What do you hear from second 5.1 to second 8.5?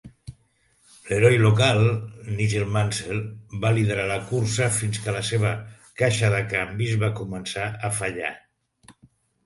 la seva caixa de canvis va començar a fallar.